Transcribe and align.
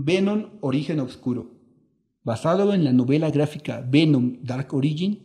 Venom 0.00 0.50
Origen 0.60 1.00
Oscuro, 1.00 1.50
basado 2.22 2.72
en 2.72 2.84
la 2.84 2.92
novela 2.92 3.32
gráfica 3.32 3.84
Venom 3.84 4.36
Dark 4.44 4.72
Origin, 4.72 5.24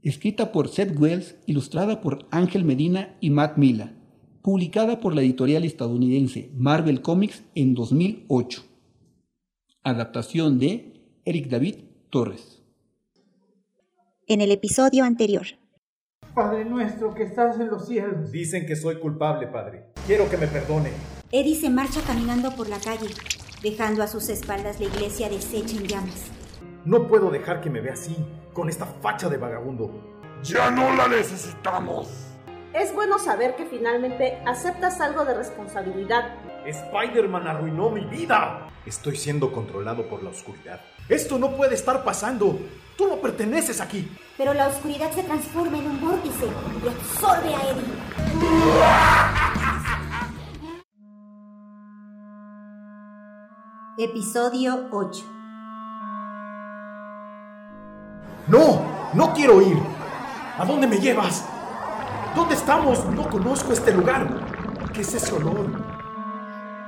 escrita 0.00 0.52
por 0.52 0.68
Seth 0.68 0.96
Wells, 0.96 1.34
ilustrada 1.46 2.00
por 2.00 2.28
Ángel 2.30 2.64
Medina 2.64 3.16
y 3.20 3.30
Matt 3.30 3.56
Mila, 3.58 3.94
publicada 4.40 5.00
por 5.00 5.12
la 5.12 5.22
editorial 5.22 5.64
estadounidense 5.64 6.52
Marvel 6.54 7.02
Comics 7.02 7.42
en 7.56 7.74
2008. 7.74 8.62
Adaptación 9.82 10.60
de 10.60 11.02
Eric 11.24 11.48
David 11.48 11.74
Torres. 12.08 12.62
En 14.28 14.40
el 14.40 14.52
episodio 14.52 15.02
anterior. 15.02 15.46
Padre 16.32 16.64
nuestro 16.64 17.12
que 17.12 17.24
estás 17.24 17.58
en 17.58 17.66
los 17.66 17.88
cielos. 17.88 18.30
Dicen 18.30 18.66
que 18.66 18.76
soy 18.76 19.00
culpable, 19.00 19.48
Padre. 19.48 19.86
Quiero 20.06 20.30
que 20.30 20.36
me 20.36 20.46
perdone. 20.46 20.90
Eddie 21.32 21.56
se 21.56 21.70
marcha 21.70 22.00
caminando 22.02 22.54
por 22.54 22.68
la 22.68 22.78
calle, 22.78 23.08
dejando 23.62 24.02
a 24.02 24.08
sus 24.08 24.28
espaldas 24.28 24.80
la 24.80 24.86
iglesia 24.86 25.28
deshecha 25.28 25.76
en 25.76 25.86
llamas. 25.86 26.30
No 26.84 27.06
puedo 27.06 27.30
dejar 27.30 27.60
que 27.60 27.70
me 27.70 27.80
vea 27.80 27.92
así, 27.92 28.16
con 28.52 28.68
esta 28.68 28.86
facha 28.86 29.28
de 29.28 29.36
vagabundo. 29.36 29.90
Ya 30.42 30.70
no 30.70 30.92
la 30.94 31.06
necesitamos. 31.06 32.08
Es 32.74 32.92
bueno 32.94 33.18
saber 33.18 33.54
que 33.54 33.66
finalmente 33.66 34.42
aceptas 34.46 35.00
algo 35.00 35.24
de 35.24 35.34
responsabilidad. 35.34 36.34
Spider-Man 36.66 37.46
arruinó 37.46 37.90
mi 37.90 38.04
vida. 38.04 38.68
Estoy 38.86 39.16
siendo 39.16 39.52
controlado 39.52 40.08
por 40.08 40.22
la 40.22 40.30
oscuridad. 40.30 40.80
Esto 41.08 41.38
no 41.38 41.56
puede 41.56 41.74
estar 41.74 42.02
pasando. 42.02 42.58
Tú 42.96 43.06
no 43.06 43.16
perteneces 43.16 43.80
aquí. 43.80 44.10
Pero 44.36 44.54
la 44.54 44.68
oscuridad 44.68 45.12
se 45.12 45.22
transforma 45.22 45.78
en 45.78 45.86
un 45.86 46.00
vórtice 46.00 46.46
y 46.82 46.88
absorbe 46.88 47.54
a 47.54 47.60
Eddie. 47.70 49.31
Episodio 53.98 54.88
8 54.90 55.22
No, 58.48 58.80
no 59.12 59.34
quiero 59.34 59.60
ir. 59.60 59.76
¿A 60.56 60.64
dónde 60.64 60.86
me 60.86 60.96
llevas? 60.96 61.44
¿Dónde 62.34 62.54
estamos? 62.54 63.04
No 63.10 63.28
conozco 63.28 63.74
este 63.74 63.92
lugar. 63.92 64.26
¿Qué 64.94 65.02
es 65.02 65.12
ese 65.12 65.34
olor? 65.34 65.68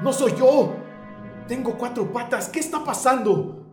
No 0.00 0.14
soy 0.14 0.34
yo. 0.34 0.76
Tengo 1.46 1.76
cuatro 1.76 2.10
patas. 2.10 2.48
¿Qué 2.48 2.60
está 2.60 2.82
pasando? 2.82 3.66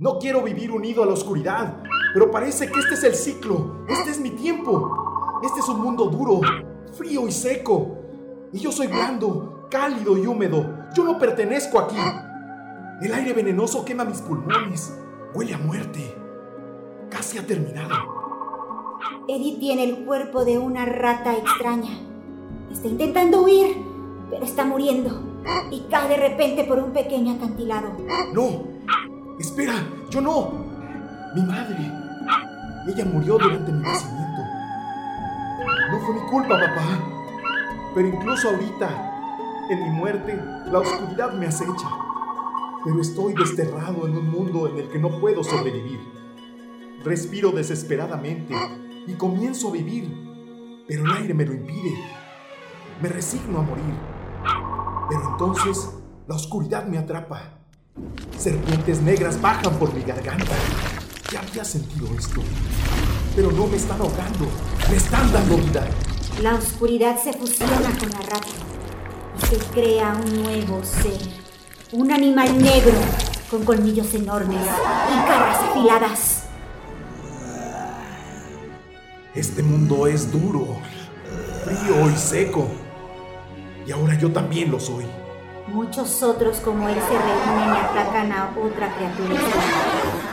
No 0.00 0.18
quiero 0.18 0.42
vivir 0.42 0.72
unido 0.72 1.04
a 1.04 1.06
la 1.06 1.12
oscuridad, 1.12 1.76
pero 2.12 2.32
parece 2.32 2.68
que 2.68 2.80
este 2.80 2.94
es 2.94 3.04
el 3.04 3.14
ciclo. 3.14 3.86
Este 3.88 4.10
es 4.10 4.18
mi 4.18 4.30
tiempo. 4.30 5.40
Este 5.44 5.60
es 5.60 5.68
un 5.68 5.80
mundo 5.80 6.06
duro, 6.06 6.40
frío 6.94 7.28
y 7.28 7.32
seco. 7.32 7.96
Y 8.52 8.58
yo 8.58 8.72
soy 8.72 8.88
blando, 8.88 9.68
cálido 9.70 10.18
y 10.18 10.26
húmedo. 10.26 10.88
Yo 10.96 11.04
no 11.04 11.16
pertenezco 11.16 11.78
aquí. 11.78 11.96
El 13.00 13.14
aire 13.14 13.32
venenoso 13.32 13.84
quema 13.84 14.04
mis 14.04 14.20
pulmones. 14.20 14.96
Huele 15.34 15.54
a 15.54 15.58
muerte. 15.58 16.14
Casi 17.10 17.38
ha 17.38 17.46
terminado. 17.46 17.94
Eddie 19.28 19.58
tiene 19.58 19.84
el 19.84 20.04
cuerpo 20.04 20.44
de 20.44 20.58
una 20.58 20.84
rata 20.84 21.36
extraña. 21.36 21.90
Está 22.70 22.88
intentando 22.88 23.42
huir, 23.42 23.76
pero 24.30 24.44
está 24.44 24.64
muriendo. 24.64 25.22
Y 25.70 25.80
cae 25.90 26.08
de 26.08 26.16
repente 26.16 26.64
por 26.64 26.78
un 26.78 26.92
pequeño 26.92 27.34
acantilado. 27.34 27.92
No, 28.32 28.62
espera, 29.38 29.74
yo 30.10 30.20
no. 30.20 30.50
Mi 31.34 31.42
madre. 31.42 31.90
Ella 32.86 33.04
murió 33.04 33.38
durante 33.38 33.72
mi 33.72 33.82
nacimiento. 33.82 34.42
No 35.90 36.00
fue 36.00 36.14
mi 36.14 36.20
culpa, 36.30 36.58
papá. 36.58 36.98
Pero 37.94 38.08
incluso 38.08 38.48
ahorita, 38.48 39.68
en 39.70 39.82
mi 39.82 39.90
muerte, 39.90 40.40
la 40.70 40.78
oscuridad 40.78 41.32
me 41.32 41.46
acecha. 41.46 41.88
Pero 42.84 43.00
estoy 43.00 43.34
desterrado 43.34 44.06
en 44.06 44.16
un 44.16 44.28
mundo 44.28 44.66
en 44.68 44.76
el 44.76 44.88
que 44.88 44.98
no 44.98 45.20
puedo 45.20 45.44
sobrevivir. 45.44 46.00
Respiro 47.04 47.52
desesperadamente 47.52 48.54
y 49.06 49.12
comienzo 49.14 49.68
a 49.68 49.72
vivir, 49.72 50.12
pero 50.88 51.04
el 51.04 51.12
aire 51.12 51.34
me 51.34 51.44
lo 51.44 51.52
impide. 51.52 51.96
Me 53.00 53.08
resigno 53.08 53.60
a 53.60 53.62
morir. 53.62 53.94
Pero 55.08 55.30
entonces 55.30 55.90
la 56.26 56.34
oscuridad 56.34 56.86
me 56.86 56.98
atrapa. 56.98 57.58
Serpientes 58.36 59.00
negras 59.00 59.40
bajan 59.40 59.78
por 59.78 59.94
mi 59.94 60.02
garganta. 60.02 60.56
Ya 61.30 61.40
había 61.40 61.64
sentido 61.64 62.08
esto. 62.18 62.40
Pero 63.36 63.52
no 63.52 63.66
me 63.66 63.76
están 63.76 64.00
ahogando, 64.00 64.46
me 64.90 64.96
están 64.96 65.32
dando 65.32 65.56
vida. 65.56 65.88
La 66.42 66.56
oscuridad 66.56 67.16
se 67.22 67.32
fusiona 67.32 67.96
con 67.98 68.10
la 68.10 68.20
rata 68.22 68.46
y 69.38 69.46
se 69.46 69.56
crea 69.72 70.14
un 70.14 70.42
nuevo 70.42 70.82
ser. 70.82 71.41
Un 71.92 72.10
animal 72.10 72.56
negro 72.56 72.94
con 73.50 73.66
colmillos 73.66 74.14
enormes 74.14 74.62
y 74.62 75.28
garras 75.28 75.58
afiladas. 75.58 76.44
Este 79.34 79.62
mundo 79.62 80.06
es 80.06 80.32
duro, 80.32 80.68
frío 81.66 82.10
y 82.10 82.16
seco. 82.16 82.66
Y 83.86 83.92
ahora 83.92 84.16
yo 84.18 84.32
también 84.32 84.70
lo 84.70 84.80
soy. 84.80 85.04
Muchos 85.66 86.22
otros 86.22 86.60
como 86.60 86.88
él 86.88 86.94
se 86.94 87.10
reúnen 87.10 87.74
y 87.74 87.78
atacan 87.78 88.32
a 88.32 88.54
otra 88.58 88.94
criatura 88.96 89.40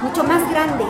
mucho 0.02 0.24
más 0.24 0.50
grande. 0.50 0.86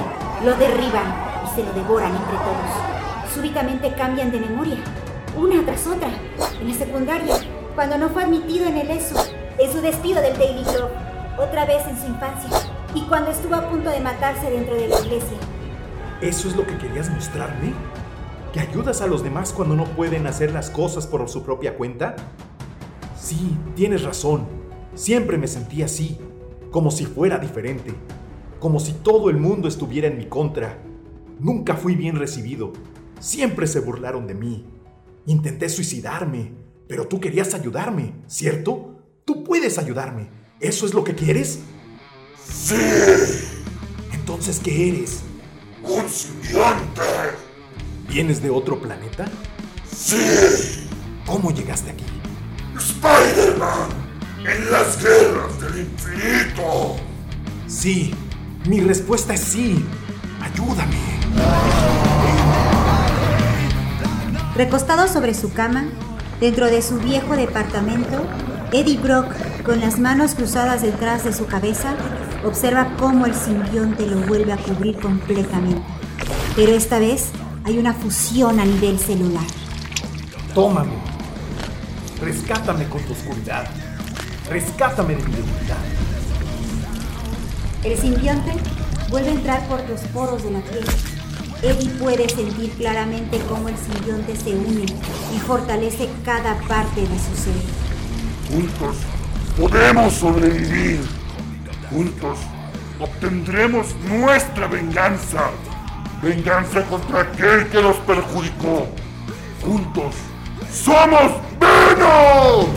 Lo 0.45 0.55
derriban 0.55 1.15
y 1.45 1.55
se 1.55 1.63
lo 1.63 1.73
devoran 1.73 2.11
entre 2.11 2.37
todos. 2.37 3.33
Súbitamente 3.33 3.91
cambian 3.95 4.31
de 4.31 4.39
memoria, 4.39 4.77
una 5.35 5.65
tras 5.65 5.87
otra. 5.87 6.09
En 6.61 6.67
la 6.67 6.75
secundaria, 6.75 7.35
cuando 7.73 7.97
no 7.97 8.09
fue 8.09 8.23
admitido 8.23 8.67
en 8.67 8.77
el 8.77 8.91
ESO, 8.91 9.38
en 9.59 9.71
su 9.71 9.81
despido 9.81 10.21
del 10.21 10.37
Daily 10.37 10.63
Club, 10.63 10.89
otra 11.37 11.65
vez 11.65 11.85
en 11.85 11.99
su 11.99 12.07
infancia, 12.07 12.49
y 12.95 13.01
cuando 13.01 13.31
estuvo 13.31 13.55
a 13.55 13.69
punto 13.69 13.89
de 13.89 13.99
matarse 13.99 14.49
dentro 14.49 14.73
de 14.75 14.87
la 14.87 14.99
iglesia. 14.99 15.37
¿Eso 16.21 16.47
es 16.47 16.55
lo 16.55 16.65
que 16.65 16.77
querías 16.77 17.09
mostrarme? 17.09 17.73
¿Que 18.53 18.61
ayudas 18.61 19.01
a 19.01 19.07
los 19.07 19.21
demás 19.21 19.51
cuando 19.51 19.75
no 19.75 19.83
pueden 19.83 20.27
hacer 20.27 20.53
las 20.53 20.69
cosas 20.69 21.07
por 21.07 21.27
su 21.27 21.43
propia 21.43 21.75
cuenta? 21.75 22.15
Sí, 23.19 23.57
tienes 23.75 24.03
razón. 24.03 24.47
Siempre 24.95 25.37
me 25.37 25.47
sentí 25.47 25.83
así, 25.83 26.17
como 26.71 26.89
si 26.89 27.05
fuera 27.05 27.37
diferente, 27.37 27.93
como 28.59 28.79
si 28.79 28.93
todo 28.93 29.29
el 29.29 29.37
mundo 29.37 29.67
estuviera 29.67 30.07
en 30.07 30.17
mi 30.17 30.25
contra. 30.25 30.77
Nunca 31.37 31.75
fui 31.75 31.95
bien 31.95 32.15
recibido. 32.15 32.71
Siempre 33.19 33.67
se 33.67 33.81
burlaron 33.81 34.25
de 34.25 34.35
mí. 34.35 34.65
Intenté 35.25 35.67
suicidarme, 35.69 36.53
pero 36.87 37.07
tú 37.07 37.19
querías 37.19 37.53
ayudarme, 37.53 38.13
¿cierto? 38.27 38.88
Tú 39.29 39.43
puedes 39.43 39.77
ayudarme. 39.77 40.27
¿Eso 40.59 40.87
es 40.87 40.95
lo 40.95 41.03
que 41.03 41.13
quieres? 41.13 41.59
Sí, 42.51 42.73
Entonces, 44.11 44.59
¿qué 44.59 44.89
eres? 44.89 45.19
un 45.83 46.09
simbionte. 46.09 47.03
¿Vienes 48.07 48.41
de 48.41 48.49
otro 48.49 48.81
planeta? 48.81 49.25
Sí, 49.95 50.87
¿Cómo 51.27 51.51
llegaste 51.51 51.91
aquí? 51.91 52.05
Spider-Man 52.75 53.89
en 54.47 54.71
las 54.71 54.99
guerras 54.99 55.61
del 55.61 55.81
infinito. 55.81 56.95
Sí, 57.67 58.15
mi 58.67 58.79
respuesta 58.81 59.35
es 59.35 59.41
sí. 59.41 59.85
Ayúdame. 60.41 60.97
Recostado 64.55 65.07
sobre 65.07 65.35
su 65.35 65.53
cama, 65.53 65.87
dentro 66.39 66.65
de 66.65 66.81
su 66.81 66.97
viejo 66.97 67.35
departamento, 67.35 68.25
Eddie 68.71 68.99
Brock, 68.99 69.33
con 69.63 69.79
las 69.79 69.97
manos 69.99 70.35
cruzadas 70.35 70.83
detrás 70.83 71.23
de 71.23 71.33
su 71.33 71.47
cabeza, 71.47 71.95
observa 72.45 72.95
cómo 72.99 73.25
el 73.25 73.33
simbionte 73.33 74.05
lo 74.05 74.17
vuelve 74.27 74.53
a 74.53 74.57
cubrir 74.57 74.99
completamente. 74.99 75.81
Pero 76.55 76.73
esta 76.73 76.99
vez 76.99 77.31
hay 77.63 77.79
una 77.79 77.93
fusión 77.93 78.59
a 78.59 78.65
nivel 78.65 78.99
celular. 78.99 79.43
Tómame. 80.53 80.91
Rescátame 82.21 82.87
con 82.89 83.01
tu 83.01 83.13
oscuridad. 83.13 83.67
Rescátame 84.51 85.15
de 85.15 85.23
mi 85.23 85.31
debilidad. 85.31 85.77
El 87.83 87.97
simbionte 87.97 88.51
vuelve 89.09 89.29
a 89.29 89.33
entrar 89.33 89.67
por 89.67 89.89
los 89.89 90.01
poros 90.13 90.43
de 90.43 90.51
la 90.51 90.59
piel. 90.61 90.85
Eddie 91.63 91.89
puede 91.95 92.29
sentir 92.29 92.71
claramente 92.73 93.39
cómo 93.49 93.67
el 93.67 93.75
simbionte 93.77 94.35
se 94.35 94.51
une 94.51 94.85
y 95.35 95.39
fortalece 95.39 96.07
cada 96.23 96.55
parte 96.67 97.01
de 97.01 97.07
su 97.07 97.35
ser. 97.35 97.88
Juntos 98.49 98.97
podemos 99.59 100.13
sobrevivir. 100.13 100.99
Juntos 101.91 102.39
obtendremos 102.99 103.95
nuestra 104.09 104.67
venganza. 104.67 105.51
Venganza 106.23 106.83
contra 106.87 107.21
aquel 107.21 107.69
que 107.69 107.79
los 107.79 107.95
perjudicó. 107.97 108.87
Juntos 109.63 110.15
somos 110.71 111.31
Venom. 111.59 112.69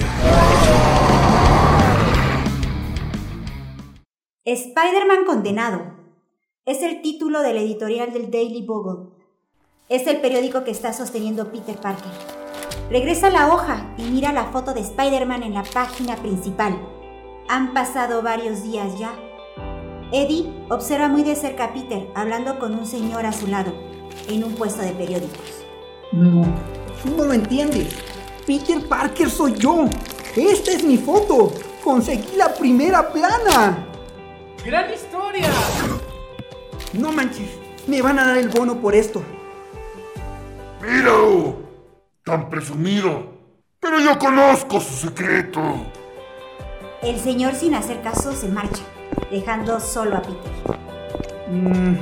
Spider-Man 4.45 5.25
condenado 5.25 5.95
es 6.67 6.83
el 6.83 7.01
título 7.01 7.41
del 7.41 7.57
editorial 7.57 8.13
del 8.13 8.31
Daily 8.31 8.63
Bugle. 8.67 9.11
Es 9.89 10.07
el 10.07 10.21
periódico 10.21 10.65
que 10.65 10.71
está 10.71 10.93
sosteniendo 10.93 11.51
Peter 11.51 11.77
Parker. 11.77 12.42
Regresa 12.93 13.29
a 13.29 13.31
la 13.31 13.49
hoja 13.49 13.87
y 13.97 14.03
mira 14.03 14.35
la 14.35 14.45
foto 14.45 14.75
de 14.75 14.81
Spider-Man 14.81 15.45
en 15.45 15.55
la 15.55 15.63
página 15.63 16.15
principal. 16.17 16.79
Han 17.49 17.73
pasado 17.73 18.21
varios 18.21 18.65
días 18.65 18.99
ya. 18.99 19.15
Eddie 20.13 20.53
observa 20.69 21.09
muy 21.09 21.23
de 21.23 21.35
cerca 21.35 21.65
a 21.65 21.73
Peter 21.73 22.07
hablando 22.15 22.59
con 22.59 22.75
un 22.75 22.85
señor 22.85 23.25
a 23.25 23.33
su 23.33 23.47
lado, 23.47 23.73
en 24.29 24.45
un 24.45 24.55
puesto 24.57 24.83
de 24.83 24.91
periódicos. 24.91 25.65
No, 26.13 26.45
tú 27.03 27.17
no 27.17 27.25
lo 27.25 27.33
entiendes. 27.33 27.97
Peter 28.47 28.87
Parker 28.87 29.31
soy 29.31 29.55
yo. 29.55 29.87
Esta 30.37 30.73
es 30.73 30.85
mi 30.85 30.99
foto. 30.99 31.51
Conseguí 31.83 32.37
la 32.37 32.53
primera 32.53 33.11
plana. 33.11 33.87
¡Gran 34.67 34.93
historia! 34.93 35.49
No 36.93 37.11
manches, 37.11 37.53
me 37.87 38.03
van 38.03 38.19
a 38.19 38.27
dar 38.27 38.37
el 38.37 38.51
bono 38.51 38.79
por 38.83 38.95
esto. 38.95 39.23
¡Míralo! 40.83 41.62
Tan 42.25 42.49
presumido. 42.49 43.33
Pero 43.81 43.99
yo 44.01 44.19
conozco 44.19 44.81
su 44.81 45.09
secreto. 45.09 45.61
El 47.03 47.19
señor 47.19 47.55
sin 47.55 47.75
hacer 47.75 48.01
caso 48.01 48.33
se 48.33 48.49
marcha, 48.49 48.83
dejando 49.31 49.81
solo 49.81 50.19
a 50.19 50.23
Peter. 50.23 50.79
Mm, 51.49 51.97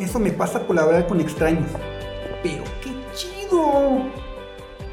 eso 0.00 0.18
me 0.18 0.32
pasa 0.32 0.66
por 0.66 0.78
hablar 0.78 1.06
con 1.06 1.20
extraños. 1.20 1.70
Pero 2.42 2.64
qué 2.82 2.90
chido. 3.14 4.10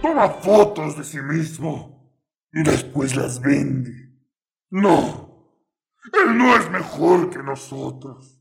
Toma 0.02 0.30
fotos 0.30 0.96
de 0.98 1.04
sí 1.04 1.20
mismo 1.22 2.14
y 2.54 2.62
después 2.62 3.16
las 3.16 3.42
vende. 3.42 4.12
No, 4.70 5.28
él 6.14 6.38
no 6.38 6.56
es 6.56 6.70
mejor 6.70 7.30
que 7.30 7.40
nosotros. 7.40 8.40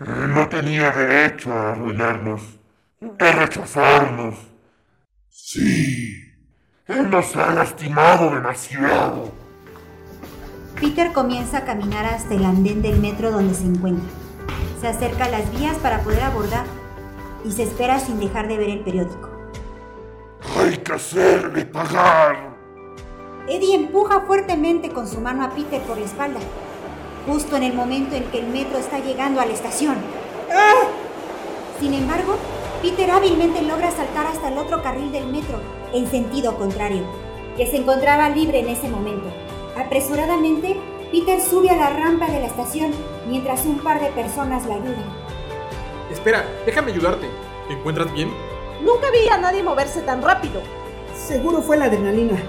Él 0.00 0.34
no 0.34 0.48
tenía 0.48 0.90
derecho 0.90 1.52
a 1.52 1.72
arruinarnos, 1.72 2.58
a 3.18 3.32
rechazarnos. 3.32 4.34
Sí, 5.42 6.32
él 6.86 7.10
nos 7.10 7.34
ha 7.34 7.52
lastimado 7.52 8.30
demasiado. 8.30 9.32
Peter 10.80 11.12
comienza 11.12 11.58
a 11.58 11.64
caminar 11.64 12.04
hasta 12.04 12.34
el 12.34 12.44
andén 12.44 12.82
del 12.82 13.00
metro 13.00 13.32
donde 13.32 13.54
se 13.54 13.64
encuentra. 13.64 14.08
Se 14.80 14.86
acerca 14.86 15.24
a 15.24 15.28
las 15.30 15.50
vías 15.50 15.76
para 15.78 16.02
poder 16.02 16.22
abordar 16.22 16.64
y 17.44 17.50
se 17.50 17.64
espera 17.64 17.98
sin 17.98 18.20
dejar 18.20 18.46
de 18.46 18.58
ver 18.58 18.68
el 18.68 18.80
periódico. 18.80 19.28
Hay 20.56 20.76
que 20.76 20.92
hacerle 20.92 21.64
pagar. 21.64 22.56
Eddie 23.48 23.74
empuja 23.74 24.20
fuertemente 24.20 24.90
con 24.90 25.08
su 25.08 25.20
mano 25.20 25.42
a 25.42 25.50
Peter 25.50 25.80
por 25.82 25.98
la 25.98 26.04
espalda, 26.04 26.38
justo 27.26 27.56
en 27.56 27.64
el 27.64 27.72
momento 27.72 28.14
en 28.14 28.24
que 28.24 28.38
el 28.38 28.46
metro 28.46 28.78
está 28.78 29.00
llegando 29.00 29.40
a 29.40 29.46
la 29.46 29.52
estación. 29.52 29.96
Sin 31.80 31.94
embargo, 31.94 32.36
Peter 32.82 33.10
hábilmente 33.10 33.60
logra 33.60 33.90
saltar 33.90 34.26
hasta 34.26 34.48
el 34.48 34.56
otro 34.56 34.82
carril 34.82 35.12
del 35.12 35.26
metro, 35.26 35.60
en 35.92 36.10
sentido 36.10 36.56
contrario, 36.56 37.02
que 37.54 37.66
se 37.66 37.76
encontraba 37.76 38.30
libre 38.30 38.60
en 38.60 38.70
ese 38.70 38.88
momento. 38.88 39.28
Apresuradamente, 39.76 40.78
Peter 41.12 41.42
sube 41.42 41.68
a 41.68 41.76
la 41.76 41.90
rampa 41.90 42.28
de 42.28 42.40
la 42.40 42.46
estación 42.46 42.92
mientras 43.28 43.66
un 43.66 43.80
par 43.80 44.00
de 44.00 44.08
personas 44.12 44.64
la 44.64 44.76
ayudan. 44.76 45.04
Espera, 46.10 46.46
déjame 46.64 46.92
ayudarte. 46.92 47.28
¿Te 47.68 47.74
encuentras 47.74 48.10
bien? 48.14 48.32
Nunca 48.82 49.10
vi 49.10 49.28
a 49.28 49.36
nadie 49.36 49.62
moverse 49.62 50.00
tan 50.00 50.22
rápido. 50.22 50.62
Seguro 51.14 51.60
fue 51.60 51.76
la 51.76 51.84
adrenalina. 51.84 52.40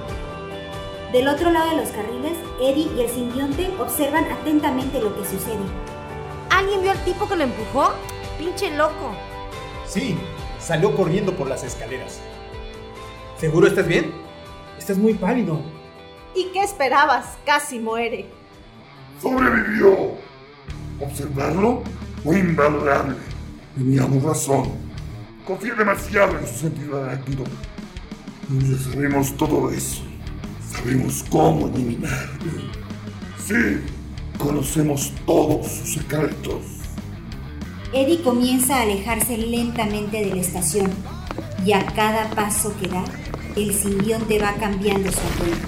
Del 1.12 1.27
otro 1.27 1.51
lado 1.51 1.72
de 1.72 1.75
los 1.75 1.89
carriles, 1.89 2.38
Eddie 2.62 2.89
y 2.95 3.01
el 3.01 3.10
simbionte 3.10 3.69
observan 3.81 4.31
atentamente 4.31 5.01
lo 5.01 5.13
que 5.13 5.25
sucede. 5.25 5.60
¿Alguien 6.50 6.81
vio 6.81 6.92
al 6.92 7.04
tipo 7.04 7.27
que 7.27 7.36
lo 7.36 7.44
empujó? 7.44 7.92
Pinche 8.38 8.72
loco. 8.72 9.13
Sí, 9.91 10.15
salió 10.57 10.95
corriendo 10.95 11.35
por 11.35 11.49
las 11.49 11.65
escaleras. 11.65 12.21
¿Seguro 13.38 13.67
estás 13.67 13.85
bien? 13.85 14.13
Estás 14.79 14.97
muy 14.97 15.15
pálido. 15.15 15.59
¿Y 16.33 16.49
qué 16.53 16.63
esperabas? 16.63 17.38
Casi 17.45 17.77
muere. 17.77 18.25
Sobrevivió. 19.21 20.13
Observarlo 20.97 21.83
fue 22.23 22.39
invalorable. 22.39 23.17
Teníamos 23.75 24.23
razón. 24.23 24.71
Confié 25.45 25.73
demasiado 25.73 26.39
en 26.39 26.47
su 26.47 26.59
sentido 26.59 27.03
arácnido. 27.03 27.43
Ya 28.49 28.77
sabemos 28.77 29.35
todo 29.35 29.71
eso. 29.71 30.03
Sabemos 30.71 31.25
cómo 31.29 31.67
eliminarlo. 31.67 32.71
Sí, 33.45 33.81
conocemos 34.38 35.11
todos 35.25 35.69
sus 35.69 35.95
secretos. 35.95 36.81
Eddie 37.93 38.21
comienza 38.21 38.77
a 38.77 38.81
alejarse 38.83 39.38
lentamente 39.38 40.23
de 40.23 40.33
la 40.33 40.39
estación 40.39 40.89
y 41.65 41.73
a 41.73 41.85
cada 41.88 42.29
paso 42.29 42.73
que 42.79 42.88
da, 42.88 43.03
el 43.57 43.73
simbionte 43.73 44.39
va 44.39 44.53
cambiando 44.53 45.11
su 45.11 45.19
atuendo 45.19 45.67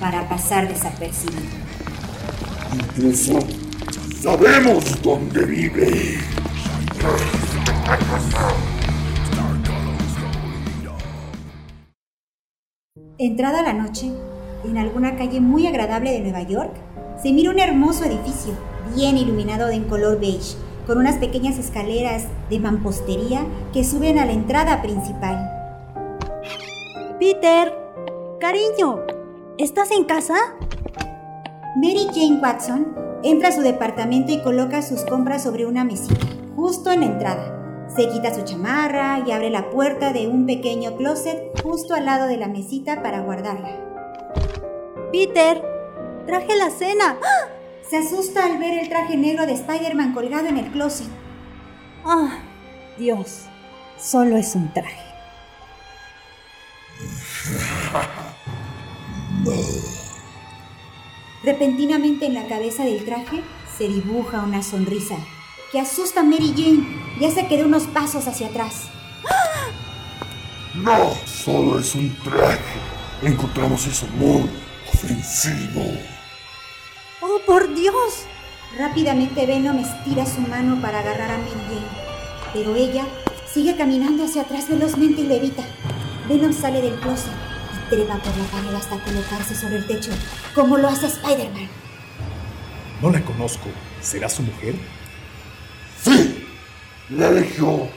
para 0.00 0.28
pasar 0.28 0.66
desapercibido. 0.66 1.40
Incluso 2.74 3.38
sabemos 4.20 5.00
dónde 5.00 5.46
vive. 5.46 6.18
Entrada 13.16 13.62
la 13.62 13.74
noche, 13.74 14.10
en 14.64 14.76
alguna 14.76 15.14
calle 15.14 15.40
muy 15.40 15.68
agradable 15.68 16.10
de 16.10 16.20
Nueva 16.20 16.42
York, 16.42 16.74
se 17.22 17.32
mira 17.32 17.50
un 17.50 17.60
hermoso 17.60 18.04
edificio, 18.06 18.54
bien 18.96 19.16
iluminado 19.16 19.68
en 19.70 19.84
color 19.84 20.18
beige, 20.18 20.56
con 20.90 20.98
unas 20.98 21.18
pequeñas 21.18 21.56
escaleras 21.56 22.24
de 22.48 22.58
mampostería 22.58 23.46
que 23.72 23.84
suben 23.84 24.18
a 24.18 24.26
la 24.26 24.32
entrada 24.32 24.82
principal. 24.82 25.38
Peter, 27.20 27.72
cariño, 28.40 28.98
¿estás 29.56 29.92
en 29.92 30.02
casa? 30.02 30.34
Mary 31.76 32.08
Jane 32.12 32.40
Watson 32.42 32.92
entra 33.22 33.50
a 33.50 33.52
su 33.52 33.60
departamento 33.60 34.32
y 34.32 34.42
coloca 34.42 34.82
sus 34.82 35.02
compras 35.02 35.44
sobre 35.44 35.64
una 35.64 35.84
mesita, 35.84 36.26
justo 36.56 36.90
en 36.90 37.00
la 37.02 37.06
entrada. 37.06 37.86
Se 37.94 38.08
quita 38.08 38.34
su 38.34 38.42
chamarra 38.42 39.22
y 39.24 39.30
abre 39.30 39.50
la 39.50 39.70
puerta 39.70 40.12
de 40.12 40.26
un 40.26 40.44
pequeño 40.44 40.96
closet 40.96 41.52
justo 41.62 41.94
al 41.94 42.06
lado 42.06 42.26
de 42.26 42.36
la 42.36 42.48
mesita 42.48 43.00
para 43.00 43.20
guardarla. 43.20 43.78
Peter, 45.12 45.62
traje 46.26 46.56
la 46.56 46.70
cena. 46.70 47.16
Se 47.90 47.96
asusta 47.96 48.44
al 48.44 48.58
ver 48.58 48.78
el 48.78 48.88
traje 48.88 49.16
negro 49.16 49.46
de 49.46 49.54
Spider-Man 49.54 50.14
colgado 50.14 50.46
en 50.46 50.58
el 50.58 50.70
closet. 50.70 51.08
Ah, 52.04 52.38
Dios, 52.96 53.46
solo 53.98 54.36
es 54.36 54.54
un 54.54 54.72
traje. 54.72 55.10
Repentinamente 61.42 62.26
en 62.26 62.34
la 62.34 62.46
cabeza 62.46 62.84
del 62.84 63.04
traje 63.04 63.42
se 63.76 63.88
dibuja 63.88 64.44
una 64.44 64.62
sonrisa 64.62 65.16
que 65.72 65.80
asusta 65.80 66.20
a 66.20 66.22
Mary 66.22 66.54
Jane 66.56 66.86
y 67.18 67.24
hace 67.24 67.48
que 67.48 67.56
dé 67.56 67.64
unos 67.64 67.88
pasos 67.88 68.28
hacia 68.28 68.46
atrás. 68.46 68.84
No, 70.74 71.12
solo 71.26 71.80
es 71.80 71.92
un 71.96 72.14
traje. 72.22 72.78
Encontramos 73.22 73.84
eso 73.88 74.06
muy 74.16 74.48
ofensivo. 74.94 76.19
¡Oh, 77.22 77.38
por 77.46 77.74
Dios! 77.74 78.24
Rápidamente 78.78 79.44
Venom 79.44 79.78
estira 79.78 80.24
su 80.24 80.40
mano 80.40 80.80
para 80.80 81.00
agarrar 81.00 81.30
a 81.32 81.38
Mary 81.38 81.50
Jane, 81.50 82.52
pero 82.54 82.74
ella 82.74 83.04
sigue 83.52 83.76
caminando 83.76 84.24
hacia 84.24 84.42
atrás 84.42 84.68
velozmente 84.68 85.20
y 85.20 85.26
le 85.26 85.36
evita. 85.36 85.62
Venom 86.28 86.52
sale 86.52 86.80
del 86.80 86.98
closet 87.00 87.32
y 87.74 87.90
trepa 87.90 88.16
por 88.18 88.36
la 88.36 88.44
pared 88.44 88.74
hasta 88.74 88.98
colocarse 89.04 89.54
sobre 89.54 89.76
el 89.76 89.86
techo, 89.86 90.12
como 90.54 90.78
lo 90.78 90.88
hace 90.88 91.08
Spider-Man. 91.08 91.68
No 93.02 93.10
la 93.10 93.20
conozco. 93.22 93.68
¿Será 94.00 94.28
su 94.28 94.42
mujer? 94.42 94.76
Sí, 96.02 96.46
la 97.10 97.28
eligió 97.28 97.88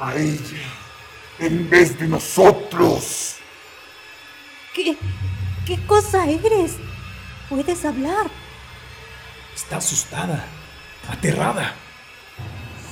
a 0.00 0.14
ella 0.16 0.62
en 1.38 1.70
vez 1.70 1.96
de 1.98 2.08
nosotros. 2.08 3.36
¿Qué, 4.74 4.96
qué 5.64 5.78
cosa 5.86 6.28
eres? 6.28 6.76
Puedes 7.48 7.84
hablar. 7.84 8.28
Está 9.56 9.78
asustada, 9.78 10.44
aterrada. 11.10 11.72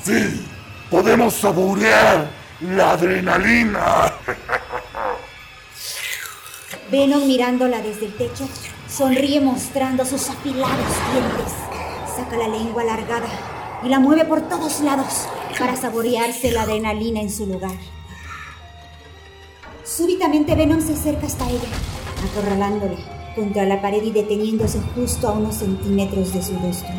Sí, 0.03 0.47
podemos 0.91 1.35
saborear 1.35 2.31
la 2.63 2.93
adrenalina. 2.93 4.15
Venom 6.91 7.27
mirándola 7.27 7.83
desde 7.83 8.07
el 8.07 8.17
techo, 8.17 8.49
sonríe 8.89 9.43
mostrando 9.43 10.07
sus 10.07 10.31
afilados 10.31 10.89
dientes. 11.13 11.53
Saca 12.17 12.37
la 12.39 12.49
lengua 12.49 12.81
alargada 12.83 13.29
y 13.83 13.89
la 13.91 14.01
mueve 14.01 14.25
por 14.25 14.49
todos 14.49 14.81
lados 14.81 15.29
para 15.59 15.77
saborearse 15.77 16.51
la 16.51 16.63
adrenalina 16.63 17.21
en 17.21 17.31
su 17.31 17.47
lugar. 17.47 17.77
Súbitamente 19.85 20.55
Venom 20.55 20.81
se 20.81 20.95
acerca 20.95 21.27
hasta 21.27 21.47
ella, 21.47 21.69
acorralándola 22.25 23.14
contra 23.35 23.65
la 23.65 23.81
pared 23.81 24.03
y 24.03 24.11
deteniéndose 24.11 24.81
justo 24.95 25.29
a 25.29 25.33
unos 25.33 25.57
centímetros 25.57 26.33
de 26.33 26.43
su 26.43 26.53
rostro. 26.59 26.95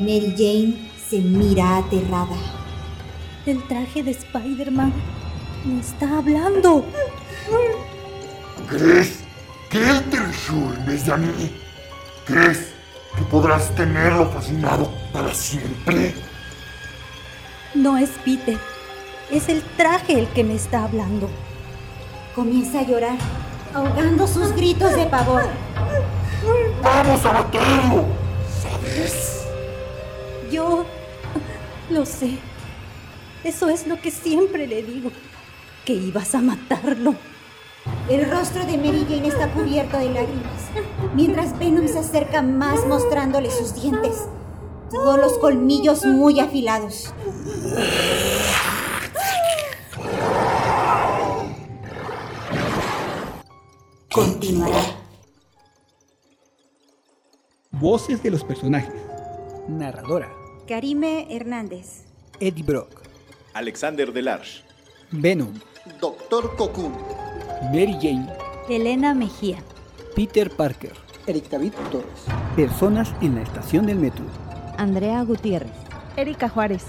Mary 0.00 0.34
Jane 0.36 0.90
se 1.08 1.18
mira 1.18 1.78
aterrada. 1.78 2.36
El 3.46 3.62
traje 3.66 4.02
de 4.02 4.12
Spider-Man 4.12 4.92
me 5.64 5.80
está 5.80 6.18
hablando. 6.18 6.84
¿Crees 8.68 9.20
que 9.70 9.78
él 9.78 10.02
te 10.10 10.16
eligió 10.16 10.74
en 10.74 10.86
vez 10.86 11.06
de 11.06 11.12
a 11.12 11.16
mí? 11.16 11.50
¿Crees 12.26 12.70
que 13.16 13.22
podrás 13.24 13.74
tenerlo 13.74 14.26
fascinado 14.30 14.90
para 15.12 15.32
siempre. 15.34 16.14
No 17.74 17.96
es 17.96 18.10
Peter, 18.24 18.58
es 19.30 19.48
el 19.48 19.62
traje 19.76 20.18
el 20.18 20.28
que 20.28 20.44
me 20.44 20.54
está 20.54 20.84
hablando. 20.84 21.28
Comienza 22.34 22.80
a 22.80 22.86
llorar, 22.86 23.18
ahogando 23.74 24.26
sus 24.26 24.52
gritos 24.52 24.94
de 24.94 25.06
pavor. 25.06 25.44
¡Vamos 26.82 27.24
a 27.24 27.32
matarlo! 27.32 28.04
¿Sabes? 28.62 29.44
Yo 30.50 30.84
lo 31.90 32.06
sé. 32.06 32.38
Eso 33.44 33.68
es 33.68 33.86
lo 33.86 34.00
que 34.00 34.10
siempre 34.10 34.66
le 34.66 34.82
digo, 34.82 35.10
que 35.84 35.94
ibas 35.94 36.34
a 36.34 36.40
matarlo. 36.40 37.14
El 38.08 38.30
rostro 38.30 38.66
de 38.66 38.76
Mary 38.76 39.06
Jane 39.08 39.28
está 39.28 39.50
cubierto 39.52 39.96
de 39.96 40.10
lágrimas, 40.10 40.60
mientras 41.14 41.58
Venom 41.58 41.88
se 41.88 41.98
acerca 41.98 42.42
más 42.42 42.86
mostrándole 42.86 43.50
sus 43.50 43.74
dientes, 43.74 44.26
todos 44.90 45.18
los 45.18 45.38
colmillos 45.38 46.04
muy 46.04 46.40
afilados. 46.40 47.14
Continuará. 54.20 54.82
Voces 57.70 58.22
de 58.22 58.30
los 58.30 58.44
personajes. 58.44 58.92
Narradora. 59.66 60.30
Karime 60.68 61.26
Hernández. 61.34 62.04
Eddie 62.38 62.62
Brock. 62.62 63.00
Alexander 63.54 64.12
Delarge. 64.12 64.62
Venom. 65.10 65.54
Doctor 66.02 66.54
Cocoon. 66.56 66.92
Mary 67.72 67.94
Jane. 67.94 68.28
Elena 68.68 69.14
Mejía. 69.14 69.62
Peter 70.14 70.50
Parker. 70.50 70.92
Eric 71.26 71.48
David 71.48 71.72
Torres. 71.90 72.26
Personas 72.54 73.14
en 73.22 73.36
la 73.36 73.42
estación 73.42 73.86
del 73.86 73.96
metro. 74.00 74.26
Andrea 74.76 75.22
Gutiérrez. 75.22 75.72
Erika 76.18 76.50
Juárez. 76.50 76.84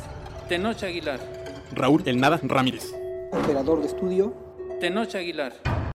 Tenoch 0.49 0.83
Aguilar. 0.83 1.21
Raúl 1.71 2.03
El 2.05 2.19
Nada 2.19 2.41
Ramírez. 2.43 2.93
Operador 3.31 3.79
de 3.79 3.87
estudio. 3.87 4.35
Tenoch 4.81 5.15
Aguilar. 5.15 5.53